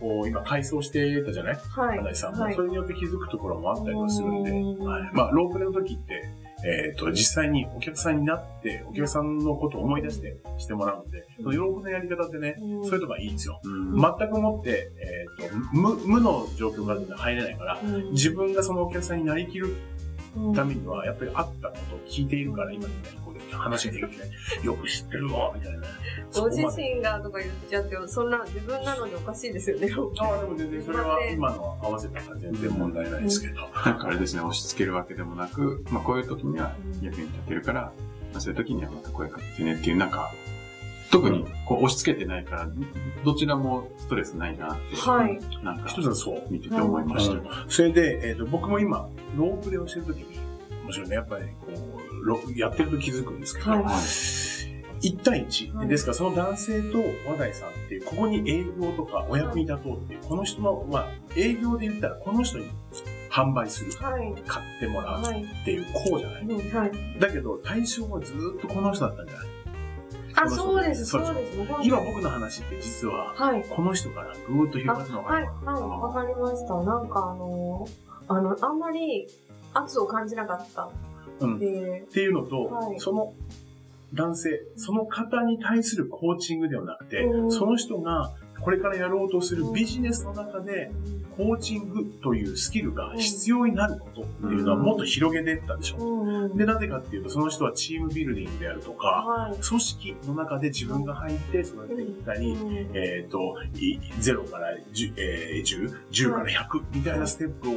[0.00, 1.56] こう今回想してたじゃない？
[1.56, 1.98] はい。
[1.98, 6.22] 花井さんも、はいそれによって気づくところもあったりはするんで、うんはい、まあ、ロープレの時って、
[6.64, 12.84] えっ、と、実際にお客さんになって、お客さんのことを思い出してしてもらうので、そのロープのやり方ってね、うん。
[12.84, 13.60] そういうとこがいいんですよ。
[13.62, 14.00] うん。
[14.00, 18.12] 全くもって、えっ、と、無、無の状況が入れないから、うん。
[18.12, 19.74] 自分がそのお客さんになりきる
[20.36, 20.54] うん。
[20.54, 23.18] ためには、やっぱりあったことを聞いているから、今みたいに
[23.54, 25.86] こう話ができて、よく知ってるわ、みたいな。
[26.34, 29.88] ご自身がとか言っちゃって、そんな自分なのにおかしいですよね。
[30.18, 33.62] ああ、でも全然それは今の合わせたら全然問題ないですけど。
[33.62, 37.92] なんかあれですね、押し付けるわけでもなく、まあこういう時には役に立てるから、
[38.32, 40.32] まあそういう時にはまた声かけてねっていう、なんか、
[41.10, 42.68] 特にこう押し付けてないから、
[43.24, 45.38] どちらもストレスないなって、はい。
[45.62, 46.42] なんか一つはそう。
[46.50, 47.42] 見てて思いました。
[47.68, 50.38] それで、えっ、と、僕も今、ロープレをしてるときに、
[50.84, 52.13] もちろんね、やっぱり、こうロ、
[52.56, 53.84] やってると気づくんですけど、はい
[55.02, 56.98] 1対1、はいですから、その男性と
[57.30, 62.70] 話題さんっていう、ここに営業とかお役に立とうっていう、この人の、まあ、営業で言ったら、この人に
[63.30, 64.34] 販売する、はい。
[64.46, 65.42] 買ってもらうはい。
[65.42, 66.42] っていう、こうじゃない。
[66.44, 66.92] うんはい。
[67.20, 69.46] だけど、対象はずーっとこの人だったんじゃない？
[70.36, 71.58] あ、そうです、そそううです。
[71.82, 73.64] 今僕の話って実は、はい。
[73.68, 76.82] この人からぐーっと広がるのがはい、はい、わかりました。
[76.82, 77.86] なんかあの、
[78.28, 79.26] あの、あんまり
[79.74, 80.88] 圧を感じなかった
[81.38, 81.58] っ
[82.12, 83.00] ていうのと、はい。
[83.00, 83.34] その
[84.14, 87.52] 男性、その方に対するコーチングではなくて、うん。
[87.52, 88.32] その人が
[88.64, 90.90] これからやろうとするビジネスの中で、
[91.36, 96.22] コーチングというスキルが必要になることっていうのはもっと広げていったでしょ。
[96.22, 99.58] うで、なぜかっていうと、その人はチームビルディングであるとか、はい。
[99.60, 102.96] 組織の中で自分が入って育てていったり、うん。
[102.96, 107.74] えっ、と、い0から10、えー10、10から100みたいなステップを、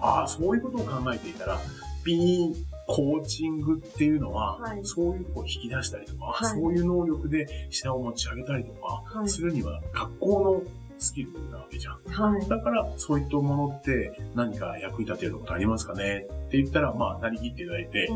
[0.00, 1.58] ああ、そういうことを考えていたら、
[2.04, 2.54] ピーン、
[2.86, 4.80] コーチングっていうのは、はい。
[4.84, 6.60] そういうこう引き出したりとか、はい。
[6.60, 9.28] そういう能力で下を持ち上げたりとか、はい。
[9.28, 11.98] するには学校のスキルなわけじゃん。
[12.04, 12.48] はい。
[12.48, 16.26] だから、そういったものって何か役に立てることありますかね？
[16.46, 18.08] って言ったら、まあ、なりきっていただいて、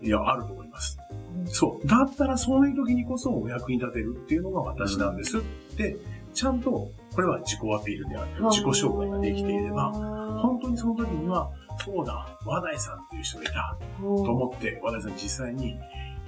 [0.00, 0.98] いや、あると思います。
[1.46, 1.86] そう。
[1.86, 5.40] だったら、そういう時にこそお役に立てるっていうのが私なんですっ
[5.76, 5.96] て、
[6.32, 11.50] ちゃんと、これは自己アピールであって、自己紹介ができていれば、本当にその時には、
[11.82, 13.78] そうだ、話題さんっていう人がいた。
[14.00, 15.76] と思って、話題さん実際に、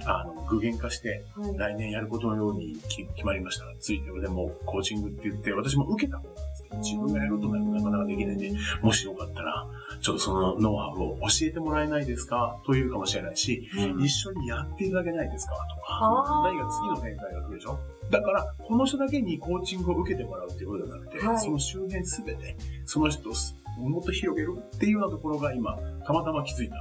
[0.05, 1.57] あの、具現化して、はい。
[1.57, 3.65] 来年やることのように決決まりました。
[3.79, 8.51] ついてでもコーチングって言って、私も受けたことなんですけど、自分がやろうとなるとなかなかできないんで、
[8.83, 9.65] もしよかったら、
[9.99, 12.59] ちょっとそのノウハウを教えてもらえないですか？
[12.67, 14.03] というかもしれないし、うん。
[14.03, 15.53] 一緒にやっていただけないですか？
[15.53, 17.79] とか、何か次の展開が来るでしょ？
[18.11, 21.39] だから、この人だけにコーチングを受けてもらうっていうことじゃなくて、はい。
[21.39, 22.55] その周辺すべて、
[22.85, 23.33] その人を
[23.77, 26.75] もっと広げるっていうようなところが今、たまたま気づいた。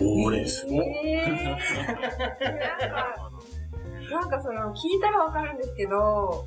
[0.00, 0.66] おーです。
[0.68, 3.16] おえーなんか、
[4.10, 6.44] なんかその、聞いたらわかるんですけど、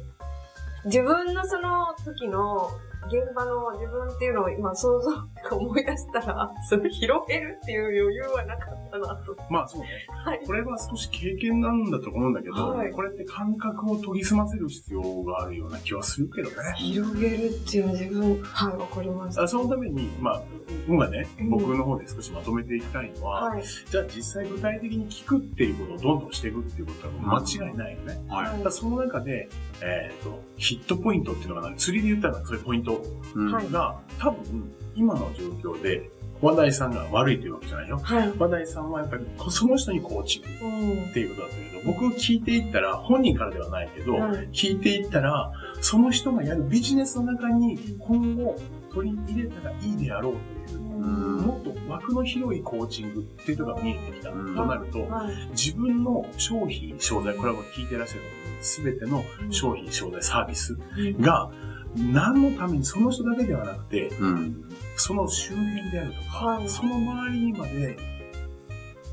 [0.85, 2.69] 自分のその時の
[3.07, 9.35] 現場の自分っていうのを今想像思い出したら、 それ広げるっていう余裕はなかったなと。
[9.49, 9.87] まあそうね。
[10.25, 10.41] はい。
[10.45, 16.55] これは少し経験なんだと思うんだけど、はいこれって感覚を研ぎ澄ませる必要があるような気はするけどね。
[16.75, 19.43] 広げるっていうのは自分、はい、わかりました。
[19.43, 20.41] あそのために、まあ、
[20.87, 23.63] 今ね、うん僕の方で少しまとめていきたいのは、はい。
[23.63, 28.21] じゃあ実際具体的に聞くっていうことをどんどんしていくっていうことは間違いないよね。
[28.27, 28.71] はい。
[28.71, 29.49] その中で、
[29.81, 32.92] えっ、と、ヒットポイントっていうのが、釣りで言ったらそういうポイント
[33.35, 33.71] うんはい。
[33.71, 36.09] が、多分、今の状況で、
[36.41, 37.99] 話題さんが悪いというわけじゃないよ。
[38.03, 38.33] はい。
[38.37, 44.49] 話題さんはやっぱり、その人にコーチンっていうことだったけど、僕聞いていったら、本人からではないけど、はい。
[44.51, 48.57] 聞いていったら、その人がやるビジネスの中に今後
[48.93, 50.33] 取り入れたらいいであろう
[50.69, 51.37] という、うん。
[51.37, 54.29] もっと枠の広いコーチングっていうのが見えてきた。
[54.29, 54.55] とうん。
[54.55, 55.49] なると、はい。
[55.51, 58.21] 自分の商品、商材、これは聞いてらっしゃる
[58.61, 60.77] すべての商品、商材、サービス
[61.19, 61.51] が、
[61.95, 64.63] 何のためにその人だけではなくて、うん。
[64.95, 67.97] その周辺であるとか、はいその周りにまで、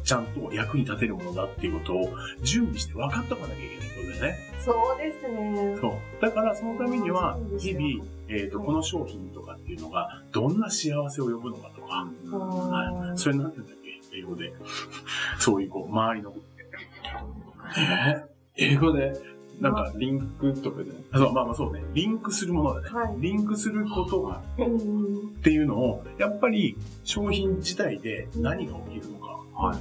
[0.05, 2.09] ちゃんと役に立てるものだっていうことを
[2.43, 4.39] 準備して分かっておかなきゃいけないってことだよね。
[4.65, 5.79] そうですね。
[5.81, 5.93] そう。
[6.21, 13.19] だからそのためには日々、えっ、と、この商品とかっていうのが、どんな幸せを呼ぶのかとか、はい。
[13.19, 13.77] それなんて言うんだっ
[14.11, 14.19] け？
[14.19, 14.53] 英語で。
[15.39, 16.35] そういう、こう、周りの、
[17.79, 18.31] えー？
[18.57, 19.13] 英語で、
[19.61, 21.03] なんか、リンクとかじゃない？
[21.13, 22.89] あそう、まあまあそうね、リンクするものだね。
[22.89, 23.17] はい。
[23.21, 29.27] リンクすることっていうのを、やっぱり商品自体で何が起きるのか。
[29.55, 29.79] はい。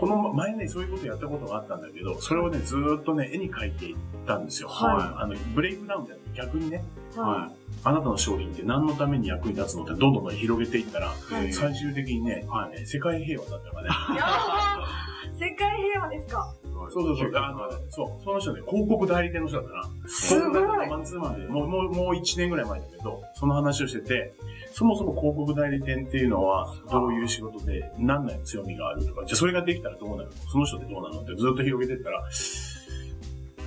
[0.00, 4.68] この前ね、そういうことやったことがあったんだけど、それをね、ずーっとね、絵に描いていったんですよ。
[4.68, 5.22] はい。
[5.22, 6.82] あの、ブレイクダウンじゃなくて逆にね、
[7.14, 7.52] は
[7.84, 11.52] あなたの商品って何のために役に立つのってどんどん広げていったら、はい。
[11.52, 13.88] 最終的にね、はい、世界平和だったからね。
[14.14, 14.16] い。
[14.16, 16.54] やー世界平和ですか？
[16.90, 17.32] そうそうそう。
[17.34, 20.08] あの、そう、その人ね、広告代理店の人だったな。
[20.08, 24.34] すごいマンツーマンで、もう、もう、もう1年ぐらい前だけど、その話をしてて、
[24.72, 32.22] そもそも広告代理店っていうのは、どういう仕事で、何の強みがあるとか、じゃあそれができたらどうなるのその人ってどうなのってずっと広げてったら、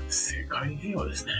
[0.07, 1.31] 世界平和ですね。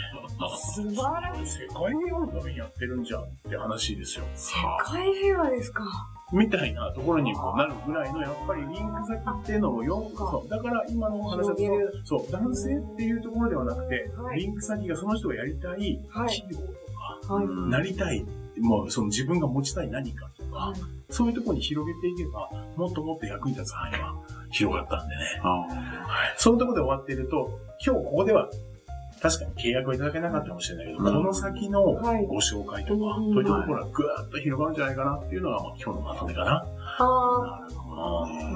[0.57, 1.59] 素晴らしい。
[1.61, 4.25] 世界平和のためにやってるんじゃんって話ですよ。
[4.35, 5.85] 世界平和ですか。
[6.33, 11.63] みたいなところにこうなるぐらいの、やっぱりリンク先っていうのをよく、そうだから今のお話だと
[12.03, 14.39] そう、男性っていうところではなくて、はい。
[14.39, 16.29] リンク先がその人がやりたいはい。
[16.29, 18.25] 企業とか、なりたい、
[18.59, 20.79] もうその自分が持ちたい何かとか、はい。
[21.09, 24.15] そういうところに広げていけば、もっともっと役に立つ範囲は
[24.49, 25.21] 広がったんでね。
[25.43, 25.69] あはい。
[26.37, 28.49] そのところで終わっていると、今日ここでは、
[29.21, 36.65] 確かに契約はいただけなかったかもしれないけど、うんこの先のはいご紹介とか、うんそういうところがぐーっと広がるんじゃないかなっていうのが、まあ、今日のまとめかな。
[36.99, 38.01] あなるほど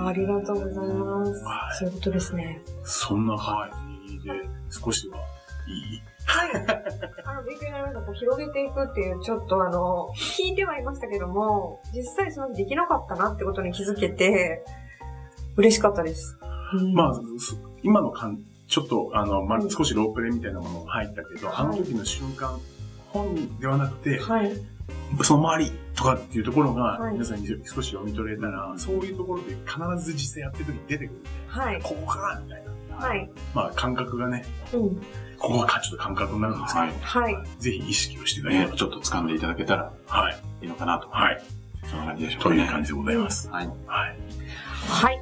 [0.03, 1.71] あ、ありがとうございますは。
[1.73, 2.61] いそういうことですね。
[2.83, 3.69] そんな感
[4.07, 4.31] じで、
[4.69, 6.01] 少しはいい？
[6.25, 6.51] はい。
[7.25, 8.01] あの、勉強になりました。
[8.01, 14.63] こう広げていくっていう、ちょっとあの、聞いてはいましたけども、実際そのできなかったなってことに気づけて、
[15.57, 16.37] 嬉しかったです。
[16.73, 18.37] うんまあ、す今の感
[18.69, 22.59] ちょっと、あの、まあ、少しロープレみたいなものが入ったけど、あの時の瞬間、
[23.07, 24.53] 本人ではなくて、はい。
[25.23, 31.81] その周りとかっていうところがはい、皆さんに少し読み取れたら、そういうところで必ず実際やってる時に出てくるんで、はい。
[31.81, 32.95] ここかみたいな。
[32.95, 33.31] はい。
[33.55, 34.95] まあ、感覚がね、うん。
[35.39, 37.47] ここがちょっと感覚になるんですけど、はいはい。
[37.57, 38.51] ぜひ意識をしていたあ。
[38.53, 40.37] だければ、ちょっと掴んでいただけたらはい。
[40.61, 41.09] いいのかなと。
[41.09, 41.41] はい。
[41.85, 42.55] そんな感じでしょうかね。
[42.57, 43.49] という感じでございます。
[43.49, 43.67] はい。
[43.67, 43.73] は
[44.07, 44.17] い。
[44.87, 45.21] はい。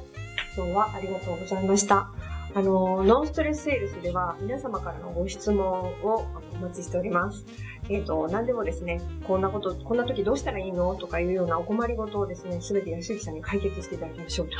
[0.54, 2.10] 今日はありがとうございました。
[2.58, 5.64] あの、ノンストレスセールスでは皆様からのご質問
[6.02, 7.46] をお待ちしております。
[7.88, 14.54] えっ、と、何でもですね、こんなこと、こんな時どうしたらいいのとかいうようなお困りごとをですね、すべて安幸さんに解決していただきましょうと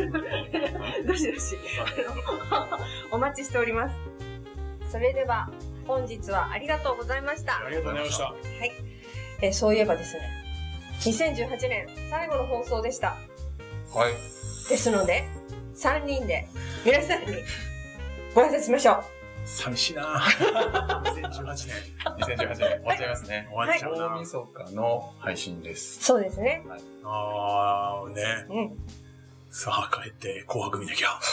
[0.00, 1.02] いうことで。
[1.06, 1.58] どしどし、
[3.12, 3.94] お待ちしております。
[4.88, 5.50] それでは、
[5.86, 7.62] 本日はありがとうございました。
[7.66, 8.24] ありがとうございました。
[8.24, 8.72] はい。
[9.42, 10.22] えーそういえばですね、
[11.00, 13.08] 2018年最後の放送でした。
[13.92, 14.12] はい。
[14.70, 15.39] ですので、
[15.80, 16.46] 3人で
[16.84, 17.28] 皆さんに
[18.34, 19.02] ご挨拶しましょう。
[19.46, 21.46] 寂しいな2018年。
[22.36, 23.48] 2018年終わっちゃいますね。
[23.50, 24.08] 終わっちゃうな。
[24.16, 26.04] 大晦日の配信です。
[26.04, 26.62] そうですね。
[27.02, 28.22] あー、ね。
[28.50, 28.76] うん。
[29.48, 31.18] さあ、帰って紅白見なきゃ。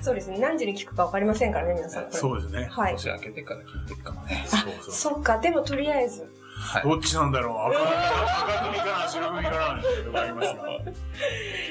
[0.00, 0.38] そうですね。
[0.38, 2.10] 何時に聞くかわかりませんからね、皆さん。
[2.10, 2.66] そうですね。
[2.70, 2.94] はい。
[2.94, 4.42] 年明けてから聞いてるかもね。
[4.46, 4.94] そうそう。
[5.14, 6.32] そっか、でもとりあえず。
[6.64, 6.82] はい。
[6.82, 7.56] どっちなんだろう？
[7.58, 10.62] 赤組赤組かな白組かなっていうのがありますが。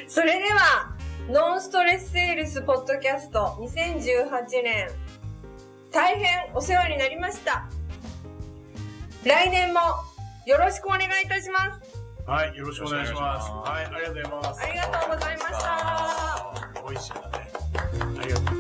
[0.08, 0.96] それでは、
[1.30, 4.90] ノンストレスセールスポッドキャスト2018年、
[5.92, 7.66] 大変お世話になりました。
[9.26, 9.80] 来年も
[10.46, 11.82] よろしくお願いいたします。
[12.30, 13.50] はい、よろしくお願いします。
[13.52, 14.62] はい、ありがとうございます。
[14.62, 16.84] ありがとうございました。
[16.88, 18.53] 美味しいんだね。